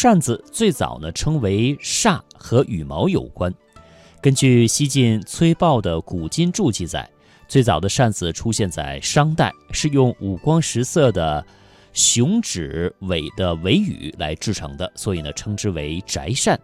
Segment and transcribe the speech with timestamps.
[0.00, 3.52] 扇子最早呢称为扇，和羽毛有关。
[4.22, 7.10] 根据西晋崔豹的古今注记载，
[7.48, 11.44] 最早的扇子出现在商代，是用五光十色的
[11.92, 16.56] 熊指尾的尾羽来制成的，所以呢称之为宅扇。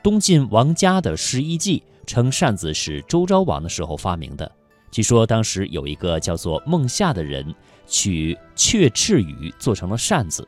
[0.00, 4.48] 东晋王嘉的《十一记》称扇子是周昭王的时候发明的。
[4.92, 7.52] 据说当时有一个叫做孟夏的人，
[7.88, 10.46] 取雀翅羽做成了扇子。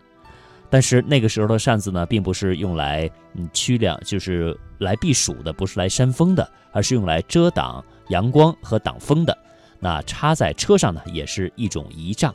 [0.70, 9.36] 但是那个时候的扇子呢，并不是用来嗯驱凉，就是来避暑的，不是来扇风的，而是用来遮挡阳光和挡风的。
[9.80, 12.34] 那插在车上呢，也是一种仪仗。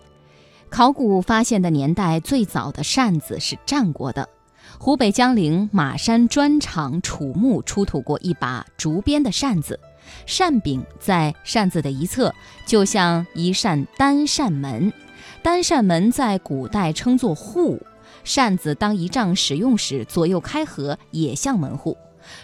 [0.69, 4.27] 考古发现的年代最早的扇子是战国的。
[4.79, 9.79] 湖北江陵马山砖厂楚墓出土过一把竹编的扇子，
[10.25, 12.33] 扇柄在扇子的一侧，
[12.65, 14.91] 就像一扇单扇门。
[15.43, 17.79] 单扇门在古代称作户。
[18.23, 21.97] 扇子当仪仗使用时，左右开合也像门户。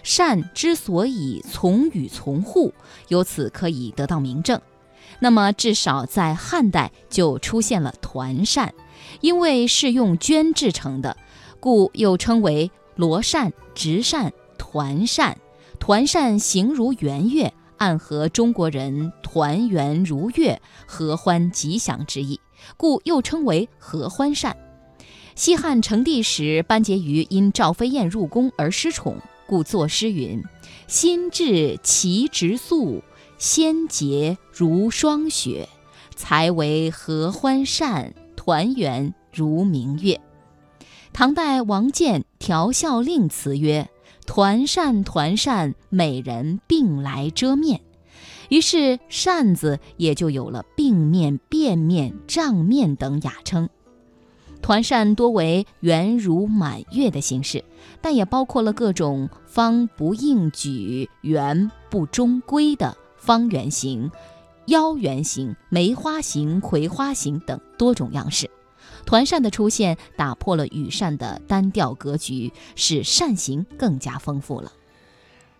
[0.03, 2.73] 扇之所以从与从户，
[3.07, 4.59] 由此可以得到明证。
[5.19, 8.73] 那么，至少在汉代就出现了团扇，
[9.21, 11.15] 因为是用绢制成的，
[11.59, 15.37] 故又称为罗扇、直扇、团扇。
[15.79, 22.39] 团扇形如圆月，暗合中国人团圆如月、合欢吉祥之意，
[22.75, 24.57] 故又称为合欢扇。
[25.39, 29.15] 西汉成帝时，班婕妤因赵飞燕入宫而失宠，
[29.47, 30.43] 故作诗云
[30.85, 33.01] ：“心至其直素，
[33.37, 35.69] 仙洁如霜雪。
[36.13, 40.19] 才为合欢扇，团圆如明月。”
[41.13, 43.89] 唐代王建《调笑令》词曰
[44.27, 47.79] ：“团扇团扇，美人并来遮面。”
[48.49, 53.69] 于是扇子也就有了并面、变面、帐面等雅称。
[54.61, 57.63] 团扇多为圆如满月的形式，
[58.01, 64.11] 但也包括了各种方不应举、圆不中规的方圆形、
[64.67, 68.49] 腰圆形、梅花形、葵花形等多种样式。
[69.05, 74.71] 团扇的出现打破了羽扇的单调格局，使扇形更加丰富了。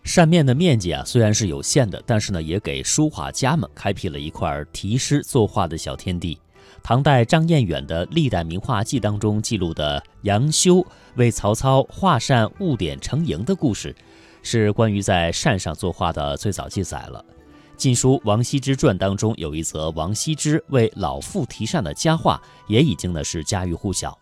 [0.04, 6.38] 扇面的面积啊虽然是有限的，但是呢，也给书画家们开辟了一块题诗作画的小天地。
[6.82, 10.84] 唐代张彦远的《历代名画记》当中记录的杨修
[11.16, 13.94] 为曹操画扇误点成蝇的故事，
[14.42, 17.24] 是关于在扇上作画的最早记载了。
[17.76, 24.18] 《晋书·王羲之传》当中有一则王羲之为老妇题扇的佳话，也已经呢是家喻户晓。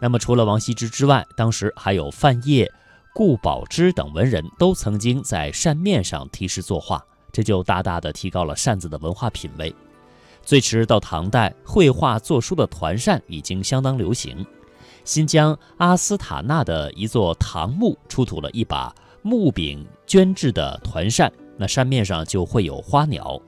[0.00, 2.68] 那么除了王羲之之外，当时还有范晔、
[3.14, 9.74] 顾宝之等文人都曾经在扇面上题诗作画，这就大大的提高了扇子的文化品位。
[10.42, 14.44] 最迟到唐代，绘画作书的团扇已经相当流行。
[15.04, 23.40] 新疆阿斯塔纳的一座唐墓出土了一把木柄绢制的团扇，那扇面上就会有花鸟。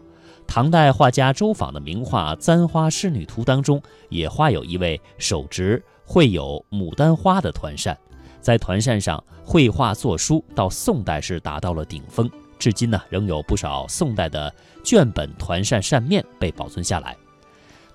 [0.47, 7.97] 唐代画家周昉的名画《簪花仕女图》当中，也画有一位手执绘有牡丹花的团扇，
[8.41, 12.29] 在团扇上绘画作书，到宋代是达到了顶峰。
[12.60, 14.54] 至今呢，仍有不少宋代的
[14.84, 17.16] 卷本团扇扇面被保存下来。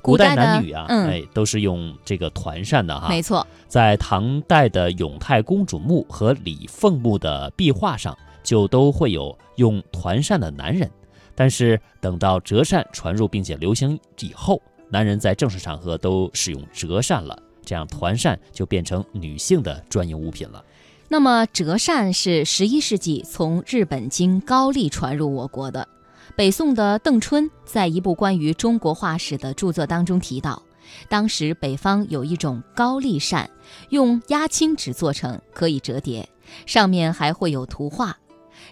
[0.02, 3.08] 古代男女啊，哎，都是用这个团扇的哈。
[3.08, 10.90] 没错，在唐代的永泰公主墓和李凤墓的壁画上，就都会有用团扇的男人。
[11.36, 20.64] 但是等到折扇传入并且流行以后，男人在正式场合都使用折扇了，这样团扇就变成女性的专用物品了。
[21.08, 25.88] 那么，折扇是十一世纪从日本经高丽传入我国的。
[26.36, 30.62] 北宋的邓春在一部关于中国画史的著作当中提到，
[31.08, 33.50] 当时北方有一种高丽扇，
[33.90, 36.28] 用压青纸做成，可以折叠，
[36.66, 38.18] 上面还会有图画。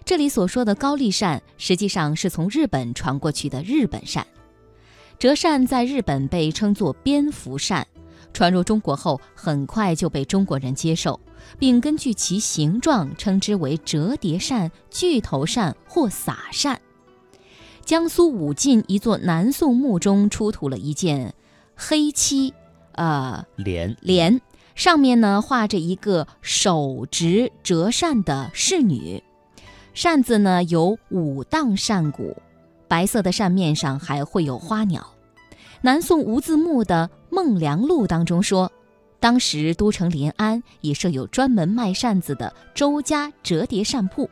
[0.03, 4.25] 这里所说的高丽扇，实际上是从日本传过去的日本扇。
[5.19, 7.87] 折扇在日本被称作蝙蝠扇，
[8.33, 11.19] 传入中国后，很快就被中国人接受。
[11.59, 16.79] 并根据其形状称之为折叠扇、巨头扇或撒扇。
[17.83, 21.33] 江苏武进一座南宋墓中出土了一件
[21.75, 22.53] 黑漆
[22.93, 24.39] 呃莲莲，
[24.73, 29.21] 上面呢画着一个手执折扇的侍女，
[29.93, 32.37] 扇子呢有五档扇骨，
[32.87, 35.05] 白色的扇面上还会有花鸟。
[35.85, 38.71] 南宋吴自牧的《孟良录》当中说。
[39.19, 44.29] 当时都城临安已设有专门卖扇子的周家折叠扇铺，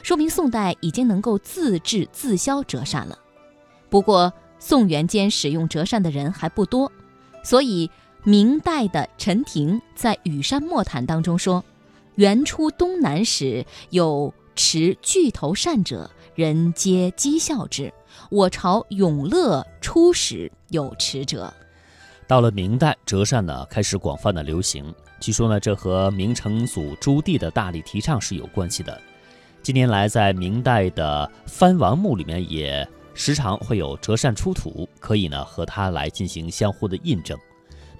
[0.00, 3.18] 说明宋代已经能够自制自销折扇了。
[3.90, 6.90] 不过宋元间使用折扇的人还不多，
[7.42, 7.90] 所以
[8.22, 11.64] 明代的陈廷在《羽扇墨谈》当中说
[12.14, 17.94] ：“元初东南时，有持巨头扇者，人皆讥笑之。
[18.28, 21.54] 我朝永乐初始有持者。
[22.26, 24.92] 到了明代，折扇呢开始广泛的流行。
[25.20, 29.00] 据说呢，这和明成祖朱棣的大力提倡是有关系的。
[29.62, 37.38] 近年来，在明代的藩王墓里面也时常会有折扇出土，可以呢和它来进行相互的印证。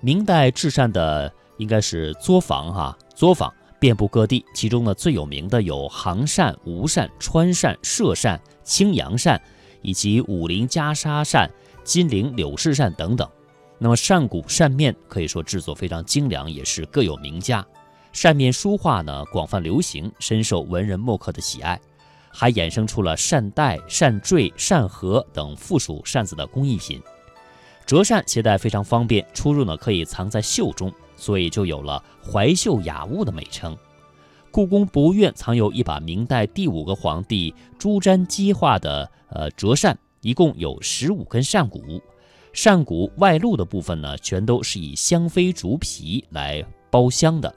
[0.01, 9.41] 明代制扇的应该是作坊哈，作坊遍布各地，其中呢最有名的有杭扇、吴扇、川扇、歙扇、青阳扇，
[9.83, 11.49] 以及武陵袈裟扇、
[11.85, 13.29] 金陵柳氏扇等等。
[13.79, 17.65] 那么扇骨、扇面可以说制作非常精良，也是各有名家。
[18.13, 21.81] 扇面书画呢广泛流行，深受文人墨客的喜爱，
[22.31, 27.01] 还衍生出了扇带、扇坠、扇盒等附属扇子的工艺品。
[27.87, 33.77] 折扇携带非常方便，出入呢可以藏在袖中，所以就有了怀秀雅物的美称。
[34.51, 42.01] 故宫博物院藏有一把明代第五个皇帝朱瞻基画的呃折扇，一共有十五根扇骨。
[42.55, 47.55] 扇骨外露的部分呢，全都是以香妃竹皮来包镶的。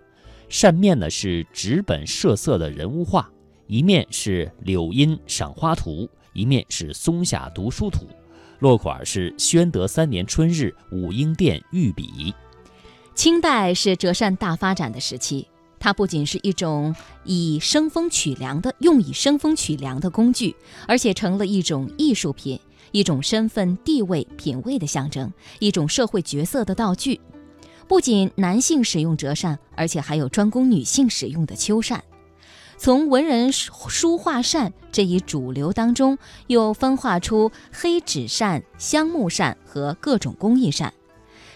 [0.49, 3.29] 扇面呢是纸本设色的人物画，
[3.67, 8.05] 一面是柳荫赏花图，一面是松下读书图。
[8.59, 12.35] 落款是宣德三年春日武英殿御笔。
[13.21, 15.47] 清代是折扇大发展的时期，
[15.77, 20.55] 它不仅是一种以生风取凉的用以生风取凉的工具，
[20.87, 22.59] 而且成了一种艺术品。
[22.91, 27.21] 一种身份地位品位的象征，一种社会角色的道具。
[27.87, 32.03] 不仅男性使用折扇，而且还有专供女性使用的秋扇。
[32.79, 36.17] 从文人书画扇这一主流当中，
[36.47, 40.91] 又分化出黑纸扇、香木扇和各种工艺扇。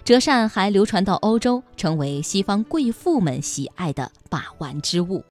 [0.05, 5.23] 折扇还流传到欧洲，成为西方贵妇们喜爱的把玩之物。